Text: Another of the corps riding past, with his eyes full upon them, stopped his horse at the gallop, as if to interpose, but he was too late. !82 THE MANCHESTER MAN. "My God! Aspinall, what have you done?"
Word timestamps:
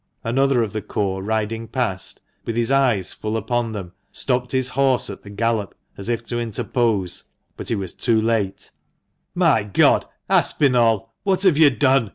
Another 0.23 0.63
of 0.63 0.73
the 0.73 0.81
corps 0.81 1.21
riding 1.21 1.67
past, 1.67 2.21
with 2.43 2.55
his 2.57 2.71
eyes 2.71 3.13
full 3.13 3.37
upon 3.37 3.71
them, 3.71 3.91
stopped 4.11 4.51
his 4.51 4.69
horse 4.69 5.11
at 5.11 5.21
the 5.21 5.29
gallop, 5.29 5.75
as 5.95 6.09
if 6.09 6.23
to 6.23 6.39
interpose, 6.39 7.25
but 7.55 7.69
he 7.69 7.75
was 7.75 7.93
too 7.93 8.19
late. 8.19 8.71
!82 8.71 8.71
THE 8.71 8.71
MANCHESTER 8.71 8.71
MAN. 8.71 9.47
"My 9.47 9.63
God! 9.63 10.05
Aspinall, 10.27 11.09
what 11.21 11.43
have 11.43 11.55
you 11.59 11.69
done?" 11.69 12.09